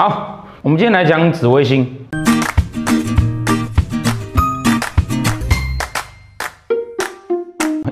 [0.00, 1.86] 好，我们今天来讲紫微星。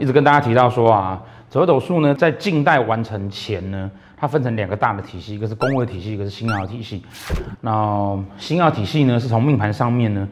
[0.00, 7.04] 一直跟大家提到说啊，紫微斗数呢，在近代完成前呢，它分成两个大的体系，一个是宫位体系，一个是星曜体系。
[7.60, 10.26] 那星曜体系呢，是从命盘上面呢，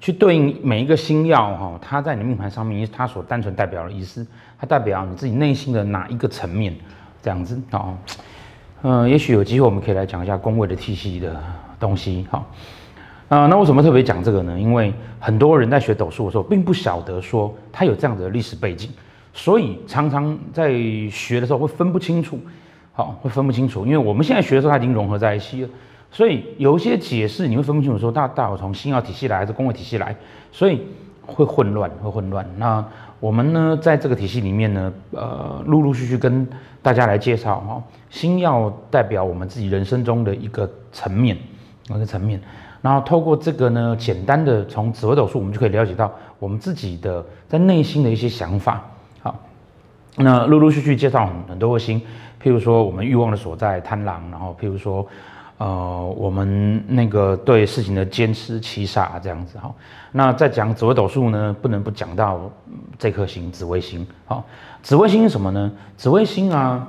[0.00, 4.26] 去对应每一个星曜哈，它在你命盘上面，它所单纯代表的意思，
[4.60, 6.76] 它代表你自己内心的哪一个层面，
[7.22, 7.96] 这样子哦。
[8.84, 11.40] 嗯，也许有机会我们可以来讲一下宫位的体系的
[11.78, 12.26] 东西。
[12.30, 12.44] 好，
[13.28, 14.58] 啊，那为什么特别讲这个呢？
[14.58, 18.90] 因为很多人在学斗数的时候，并不晓得说它有这样子的历史背景，
[19.32, 20.72] 所以常常在
[21.10, 22.38] 学的时候会分不清楚。
[22.92, 25.68] 好，会分不清楚，因为我们现在学的时候，它已经融合在一起了，
[26.10, 30.14] 所以有一些解释你会分不清楚，说大大有从星曜体系来还是宫位体系来，
[30.50, 30.82] 所以
[31.24, 32.44] 会混乱，会混乱。
[32.58, 32.84] 那
[33.18, 36.46] 我们呢，在这个体系里面呢，呃，陆陆续续跟
[36.82, 41.34] 大家来介绍哈，星耀代表我们自己人生中的一个层面，
[41.88, 42.38] 一个层面，
[42.82, 48.84] 然后透过这个呢，简单的从紫微斗数，我们就可以了解到我们自己的在内心的一些想法。
[49.22, 49.34] 好，
[50.16, 51.98] 那陆陆续续介绍很很多个星。
[52.42, 55.06] 譬如说，我们欲望的所在贪狼，然后譬如说，
[55.56, 59.72] 呃，我们那个对事情的坚持七杀这样子哈。
[60.10, 62.50] 那在讲紫微斗数呢，不能不讲到
[62.98, 64.06] 这颗星紫微星。
[64.26, 64.44] 好，
[64.82, 65.72] 紫微星是什么呢？
[65.96, 66.86] 紫微星啊，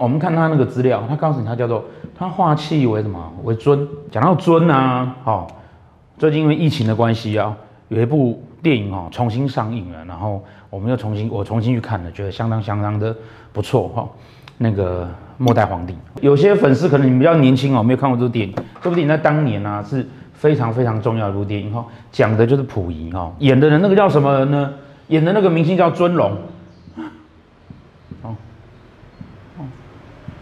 [0.00, 1.84] 我们看他那个资料，他告诉你他叫做
[2.18, 3.32] 他化气为什么？
[3.44, 3.86] 为尊。
[4.10, 5.46] 讲到尊啊，好，
[6.16, 7.54] 最近因为疫情的关系啊，
[7.88, 13.14] 有一部电影哦重新上映了，然后我们又重新我重新去看了，觉得相当相当的
[13.52, 14.08] 不错哈。
[14.56, 18.54] 那个末代皇帝，有些粉丝可能你比较年轻哦，没有看过这部电影。
[18.80, 24.72] 这部电影在当年呢、啊、是非常非常重要的一部电影哈，讲的就是溥仪哈，演的人那个叫什么人呢？
[25.08, 26.32] 演的那个明星叫尊龙。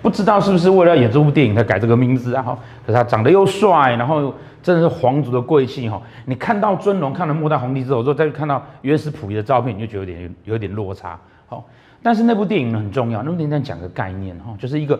[0.03, 2.43] 不知道是不是为了演这部电影才改这个名字啊？
[2.43, 4.33] 哈，可是他长得又帅，然后
[4.63, 6.01] 真的是皇族的贵气哈。
[6.27, 11.19] 你看到尊龙，看了末代皇帝之后，之后再去看到原始溥仪的照片，你就觉得有点有点落差。
[11.47, 11.65] 好。
[12.01, 14.99] 但是那部电影呢很重要，那部电影讲个概念哈，就是一个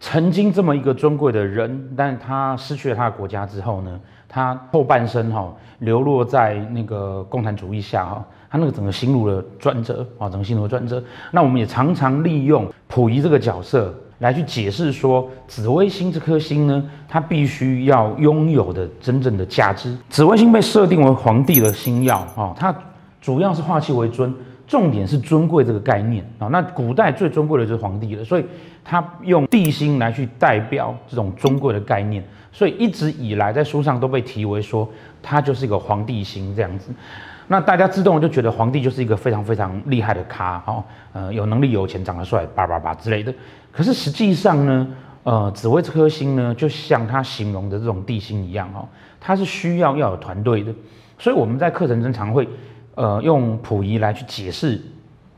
[0.00, 11.00] 曾经这么一个尊贵的人，但他失去了他的国家之后呢，他后半生哈流落在那个共产主义下哈，他那个整个心路的转折啊，整个心路的转折。
[11.30, 19.96] 那我们也常常利用溥仪这个角色来去解释说，紫微星这颗星呢，它必须要拥有的真正的价值。
[20.08, 22.74] 紫微星被设定为皇帝的星曜啊，它
[23.20, 24.34] 主要是化气为尊。
[24.68, 28.44] 重点是尊贵这个概念啊，那古代最尊贵的就是皇帝了，所以
[28.84, 34.88] 它用帝星来去代表这种尊贵的概念，所以一直以来在书上都被提为说
[35.22, 36.90] 它就是一个皇帝星这样子。
[37.48, 43.32] 那大家自动就觉得皇帝就是一个非常非常厉害的咖哈，呃，有能力、有钱、长得帅，叭叭叭之类的。
[43.72, 44.88] 可是实际上呢，
[45.22, 48.88] 呃，紫薇这颗星呢，就像他形容的这种地星一样哈，
[49.20, 50.74] 它是需要要有团队的，
[51.18, 52.48] 所以我们在课程中常会。
[52.96, 54.80] 呃，用溥仪来去解释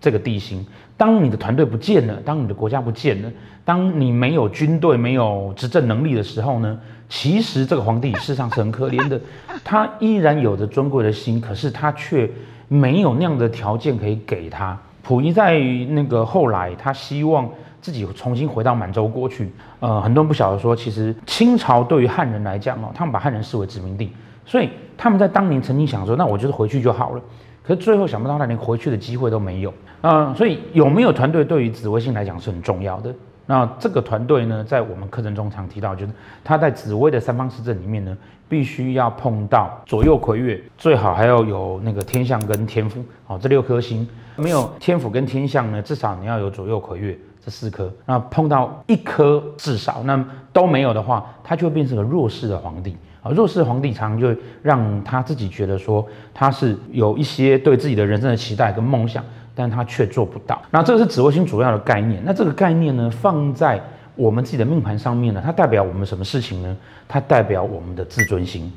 [0.00, 0.64] 这个地形。
[0.96, 3.30] 当你的团队不见了，当你的国家不见了，
[3.64, 6.78] 当你没有军队、没有执政能力的时候呢，
[7.08, 9.20] 其实这个皇帝事实上是很可怜的。
[9.62, 12.28] 他依然有着尊贵的心，可是他却
[12.66, 14.76] 没有那样的条件可以给他。
[15.02, 15.58] 溥仪在
[15.90, 17.48] 那个后来，他希望
[17.80, 19.50] 自己重新回到满洲国去。
[19.80, 24.12] 呃，很多人不晓得说，其实清朝对于汉人来讲哦，他们把汉人视为殖民地，
[24.48, 27.20] 所以他们在当年曾经想说，那我就是回去就好了。
[27.62, 33.14] 可是最后想不到他连回去的机会都没有啊、所以有没有团队对于紫微星来讲是很重要的。
[33.44, 38.16] 那这个团队呢，在我们课程中常提到，就是他在紫微的三方四正里面呢，
[38.48, 47.92] 必须要碰到左右魁月，最好还要有那个天相跟天府，好，这六颗星没有天府跟天相呢，至少你要有左右魁月这四颗。
[48.06, 52.96] 那碰到一颗至少，那都没有的话，他就会变成个弱势的皇帝。
[53.22, 59.24] 啊，弱势皇帝常就让他自己觉得说他是有一些对自己的人生的期待跟梦想，
[59.54, 60.60] 但他却做不到。
[60.70, 62.22] 那这个是紫微星主要的概念。
[62.24, 63.80] 那这个概念呢，放在
[64.14, 66.76] 我们自己的命盘上面呢，它代表我们什么事情呢？
[67.08, 68.72] 它代表我们的自尊心。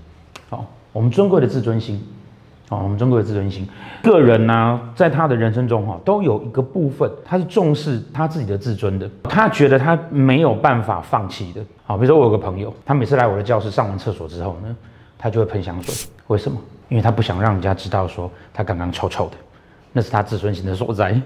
[0.49, 2.03] 好，我们尊贵的自尊心。
[2.71, 3.67] 啊，我们中国的自尊心，
[4.01, 11.61] 个人呢、在他的人生中哈，都有一个部分，他是重视他自己的自尊的，他觉得他没有办法放弃的。
[11.83, 14.73] 好，比如说我有个朋友，他每次来我的教室上完厕所之后呢，
[15.17, 16.09] 他就会喷香水。
[16.27, 16.57] 为什么？
[16.87, 19.35] 因为他不想让人家知道说他刚刚臭臭的，
[19.91, 21.21] 那是他自尊心的所在。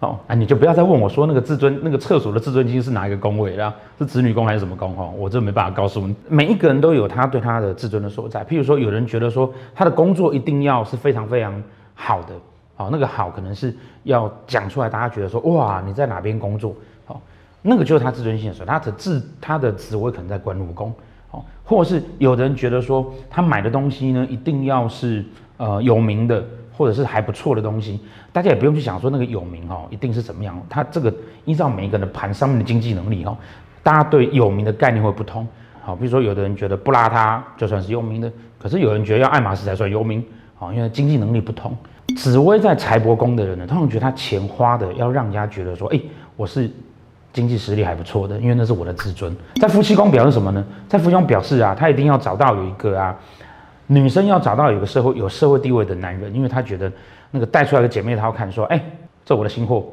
[0.00, 3.74] 哦，啊，你就不要再问我说那个自尊，那个厕所的自尊心是哪一个宫位啦？
[3.98, 4.94] 是子女宫还是什么宫？
[4.94, 6.14] 哈，我这没办法告诉你。
[6.28, 8.44] 每一个人都有他对他的自尊的所在。
[8.44, 11.62] 譬如说，有人觉得说他的工作一定要是非常非常
[11.94, 12.34] 好的，
[12.76, 16.76] 哦，那个好可能是要讲出来，大家觉得说哇，你在哪边工作？
[17.06, 17.18] 好，
[17.62, 20.92] 那个就是他自尊心的时候，他的自他的职位可能在官禄宫，
[21.30, 25.24] 哦，或是有人觉得说他买的东西呢，一定要是
[25.56, 26.44] 呃有名的，
[26.76, 27.98] 或者是还不错的东西，
[28.32, 31.12] 大家也不用去想说那个有名哦，一定是怎么样，他这个
[31.44, 33.36] 依照每一个人的盘上面的经济能力哦，
[33.82, 35.46] 大家对有名的概念会不同，
[35.82, 40.22] 好，比如说有的人觉得不邋遢就算是有名的，可是有人觉得要爱马仕才算有名，
[40.54, 41.74] 好，因为经济能力不同。
[42.16, 46.00] 紫薇在财帛宫的人呢，通常觉得他钱花的要让人家觉得说，哎，
[46.36, 46.70] 我是
[47.32, 49.36] 经济实力还不错的，因为那是我的自尊。
[49.60, 50.64] 在夫妻宫表示什么呢？
[50.88, 53.14] 在夫妻宫表示啊，他一定要找到有一个啊，
[53.86, 56.90] 女生要找到有个社会有社会地位的男人，因为他觉得
[57.30, 58.82] 那个带出来的姐妹，她要看说，哎，
[59.24, 59.86] 这我的新货，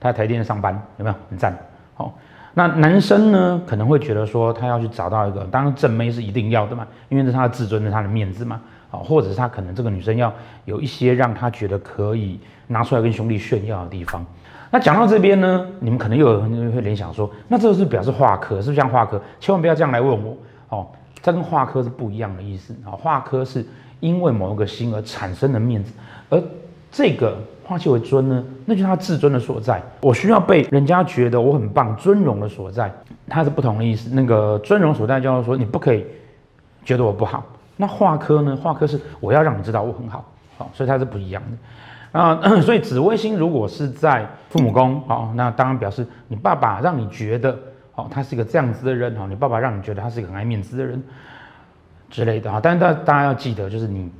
[0.00, 1.56] 他在台电上班，有没有很赞？
[1.94, 2.16] 好，
[2.54, 8.60] 那男生呢可能会觉得说，他要去找到一个，当然正妹是一定要的嘛，因为这是他的自尊，是他的面子嘛。
[8.90, 10.30] 好，或者是他可能这个女生要
[10.66, 14.22] 有一些让他觉得可以拿出来跟兄弟炫耀的地方。
[14.70, 19.18] 那讲到这边呢，你们可能又有人会联想说，那这是表示化科，是不是像化科？
[19.40, 20.36] 千万不要这样来问我
[20.68, 20.86] 哦，
[21.22, 22.90] 这跟化科是不一样的意思啊。
[22.90, 23.64] 化科是
[24.00, 25.92] 因为某一个星而产生的面子，
[26.28, 26.42] 而
[26.90, 29.80] 这个化气为尊呢，那就是他自尊的所在。
[30.00, 32.92] 我需要被人家觉得我很棒，尊荣的所在，
[33.28, 34.10] 它是不同的意思。
[34.12, 36.04] 那个尊荣所在叫做说，你不可以
[36.84, 37.44] 觉得我不好。
[37.76, 38.54] 那化科呢？
[38.54, 40.24] 化科是我要让你知道我很好，
[40.58, 42.40] 好，所以它是不一样的啊。
[42.60, 47.58] 所以紫微星如果是在父母宫，好，那当然表示你爸爸让你觉得，
[47.94, 51.02] 哦，他是一个这样子的人，哈，你爸爸让你觉得他是一个很爱面子的人
[52.08, 52.60] 之类的，哈。
[52.62, 54.10] 但是大大家要记得，就是你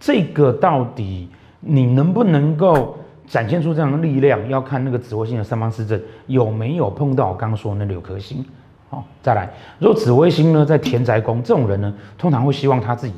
[0.00, 1.28] 这个到底
[1.60, 8.44] 你能不能够展现出这样的力量，要看那个紫微星的三方四正有没有碰到我刚刚说的那六颗星。
[8.90, 13.14] 好，再来，如果紫微星呢，在田宅宫，这种人呢，通常会希望他自己，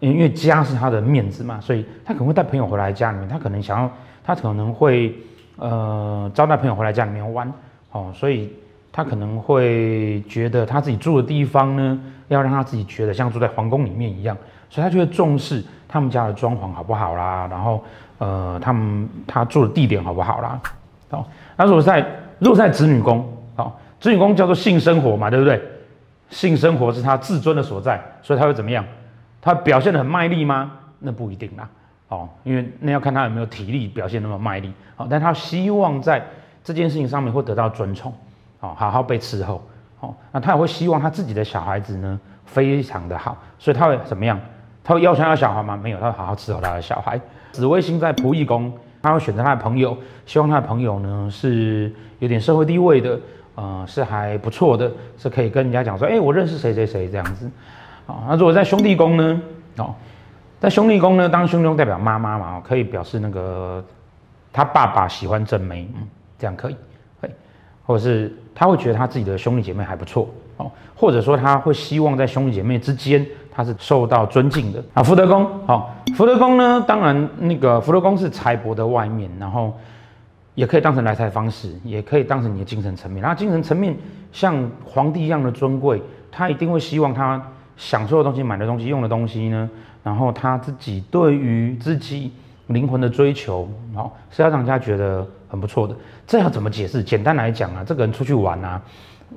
[0.00, 3.90] 因为家是他的面子嘛，所以他可能会带朋友回来家里面，他可能想要，
[4.24, 5.14] 他可能会
[5.56, 7.52] 呃招待朋友回来家里面玩，
[7.92, 8.52] 哦，所以
[8.92, 14.36] 他可能会觉得他自己住的地方呢，要让他自己觉得像住在皇宫里面一样，
[14.68, 17.84] 所以他就会重视他们家的装潢好不好啦，然后
[18.18, 20.60] 呃他们他住的地点好不好啦，
[21.10, 22.04] 好，那如果在
[22.38, 23.26] 如果在子女宫，
[23.56, 23.80] 好。
[24.00, 25.60] 子女宫叫做性生活嘛，对不对？
[26.30, 28.84] 性生活是他自尊的所在，所以他会怎么样？
[29.42, 30.70] 他表现得很卖力吗？
[31.00, 31.68] 那不一定啦，
[32.06, 36.24] 哦，因为那要看他有没有体力表现那么卖力，哦，但他希望在
[36.62, 38.14] 这件事情上面会得到尊崇，
[38.60, 39.62] 哦，好好被伺候，
[40.00, 44.40] 哦，那他也会希望他自己的小孩子呢非常的好，所以他会怎么样？
[44.82, 45.76] 他会要求要小孩吗？
[45.76, 47.20] 没有，他会好好伺候他的小孩。
[47.52, 48.72] 紫微星在仆役宫，
[49.02, 49.96] 他会选择他的朋友，
[50.26, 53.18] 希望他的朋友呢是有点社会地位的。
[53.60, 57.50] 呃，是还不错的，是可以跟人家讲说，哎、我认识谁谁谁这样子，
[58.06, 59.42] 啊，那如果在兄弟宫呢，
[59.78, 59.92] 哦，
[60.60, 63.84] 在兄弟宫呢，当兄弟代表妈妈嘛，可以表示那个
[64.52, 66.06] 他爸爸喜欢正妹，嗯，
[66.38, 66.76] 这样，可以，
[67.88, 79.72] 或者是他会觉得他自己的兄弟姐妹还不错，哦，或者说他会希望在兄弟姐妹之间他是受到尊敬的，啊，福德宫，好，福德宫呢，当然那个福德宫是财帛的外面，然后。
[80.54, 83.22] 也可以当成来财方式，也可以当成你的精神层面。
[83.22, 83.96] 然后精神层面
[84.32, 86.02] 像皇帝一样的尊贵，
[86.32, 87.40] 他一定会希望他
[87.76, 89.70] 享受的东西、买的东西、用的东西呢，
[90.02, 92.32] 然后他自己对于自己
[92.68, 95.94] 灵魂的追求，好是要让人家觉得很不错的。
[96.26, 97.02] 这要怎么解释？
[97.02, 98.80] 简单来讲啊，这个人出去玩啊，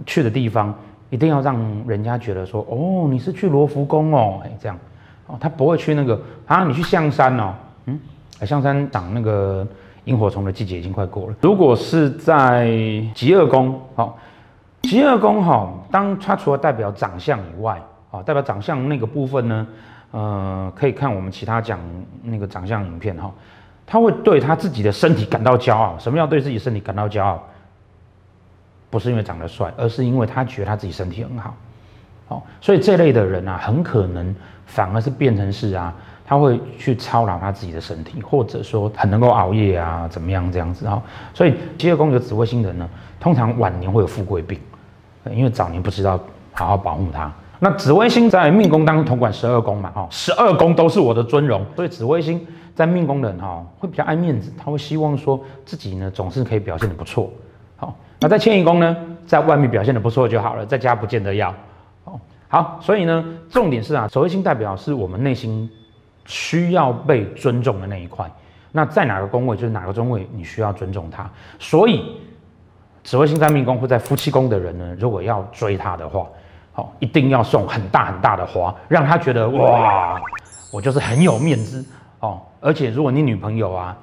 [0.05, 0.73] 去的地方
[1.09, 4.77] 一定要让人家觉得说，哦，你是去罗浮宫哦，哎，这样
[5.27, 7.53] 哦，他不会去那个啊，你去象山哦，
[7.87, 7.99] 嗯，
[8.45, 9.67] 象山长那个。
[10.05, 11.35] 萤火虫的季节已经快过了。
[11.41, 12.65] 如果是在
[13.13, 14.17] 疾厄宫，好，
[14.81, 19.67] 疾厄宫哈，当它除了代表长相以外，啊，代表长相那个部分呢，
[20.11, 21.79] 呃，可以看我们其他讲
[22.23, 23.31] 那个长相影片哈，
[23.85, 25.97] 他会对他自己的身体感到骄傲。
[25.97, 27.41] 什么叫对自己身体感到骄傲？
[28.89, 31.55] 不是因为长得帅，而是因为他觉得他自己身体很好。
[32.27, 35.93] 好，所以这类的人啊，很可能反而是变成是啊。
[36.23, 41.01] 他会去操劳他自己的身体，或者说很能够熬夜啊，怎么样这样子哈。
[41.33, 42.89] 所以疾厄宫有紫微星人呢，
[43.19, 44.57] 通常晚年会有富贵病，
[45.29, 46.17] 因为早年不知道
[46.53, 47.29] 好好保护他。
[47.63, 57.31] 那紫微星在命宫当中统管十二宫嘛，哈，十二宫都是我的尊荣，所以紫微星在命宫的人哈，会比较爱面子，他会希望说自己呢总是可以表现得不错。
[57.77, 61.53] 好，那在迁移宫呢，在外面表现得不错就好了，在家不见得要。
[62.05, 65.69] 哦，好，所以呢，重点是啊，紫微星代表是我们内心。
[66.27, 68.31] 需要被尊重的那一块，
[68.71, 71.27] 那在哪个宫位就是哪个中位，你需要尊重他。
[71.57, 72.15] 所以，
[73.03, 76.27] 紫微星在命宫或在夫妻宫的人呢，如果要追他的话，
[76.73, 80.19] 好，一定要送很大很大的花，让他觉得哇，
[80.71, 81.85] 我就是很有面子
[82.19, 82.41] 哦。
[82.59, 83.95] 而且，如果你女朋友啊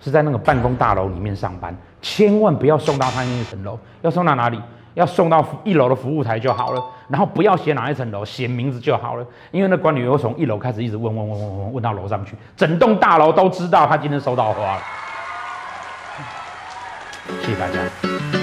[0.00, 4.60] 是在那个办公大楼里面上班，千万不要送到他那一层楼，要送到哪里？
[4.94, 14.82] 要送到一楼的服务台就好了，然后不要写哪一层楼，写名字就好了，因为那管理员会从一楼开始一直问问问问问问到楼上去，整栋大楼都知道他今天收到花了。
[17.40, 18.41] 谢谢大家。